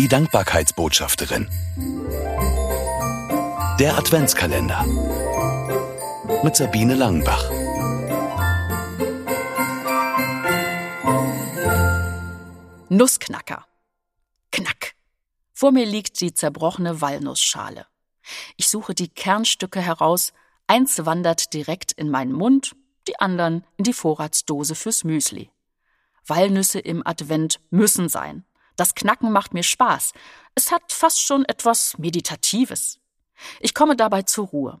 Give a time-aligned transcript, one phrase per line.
[0.00, 1.46] Die Dankbarkeitsbotschafterin.
[3.78, 4.86] Der Adventskalender.
[6.42, 7.50] Mit Sabine Langenbach.
[12.88, 13.66] Nussknacker.
[14.50, 14.94] Knack.
[15.52, 17.84] Vor mir liegt die zerbrochene Walnussschale.
[18.56, 20.32] Ich suche die Kernstücke heraus,
[20.66, 22.74] eins wandert direkt in meinen Mund,
[23.06, 25.50] die anderen in die Vorratsdose fürs Müsli.
[26.24, 28.46] Walnüsse im Advent müssen sein.
[28.80, 30.14] Das Knacken macht mir Spaß.
[30.54, 32.98] Es hat fast schon etwas Meditatives.
[33.60, 34.80] Ich komme dabei zur Ruhe.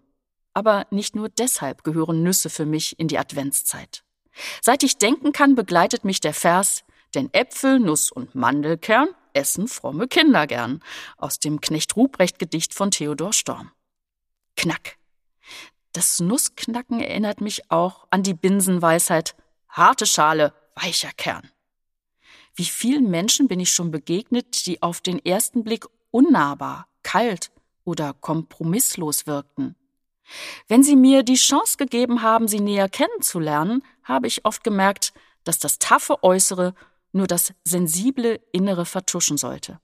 [0.54, 4.02] Aber nicht nur deshalb gehören Nüsse für mich in die Adventszeit.
[4.62, 10.08] Seit ich denken kann, begleitet mich der Vers, denn Äpfel, Nuss und Mandelkern essen fromme
[10.08, 10.82] Kinder gern,
[11.18, 13.70] aus dem Knecht Ruprecht Gedicht von Theodor Storm.
[14.56, 14.96] Knack.
[15.92, 19.34] Das Nussknacken erinnert mich auch an die Binsenweisheit,
[19.68, 21.50] harte Schale, weicher Kern.
[22.60, 27.50] Wie vielen Menschen bin ich schon begegnet, die auf den ersten Blick unnahbar, kalt
[27.84, 29.76] oder kompromisslos wirkten.
[30.68, 35.58] Wenn sie mir die Chance gegeben haben, sie näher kennenzulernen, habe ich oft gemerkt, dass
[35.58, 36.74] das taffe Äußere
[37.12, 39.80] nur das sensible Innere vertuschen sollte.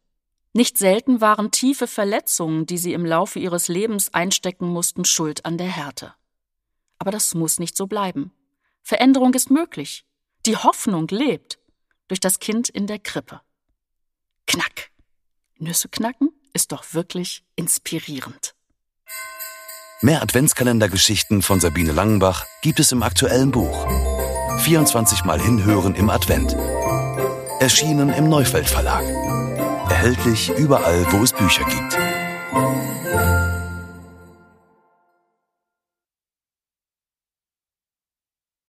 [0.53, 5.56] Nicht selten waren tiefe Verletzungen, die sie im Laufe ihres Lebens einstecken mussten, schuld an
[5.56, 6.12] der Härte.
[6.98, 8.33] Aber das muss nicht so bleiben.
[8.83, 10.05] Veränderung ist möglich.
[10.45, 11.59] Die Hoffnung lebt
[12.09, 13.41] durch das Kind in der Krippe.
[14.47, 14.91] Knack.
[15.59, 18.55] Nüsse knacken ist doch wirklich inspirierend.
[20.03, 23.87] Mehr Adventskalendergeschichten von Sabine Langenbach gibt es im aktuellen Buch.
[24.59, 26.55] 24 Mal hinhören im Advent.
[27.61, 29.05] Erschienen im Neufeld Verlag.
[29.89, 31.97] Erhältlich überall, wo es Bücher gibt.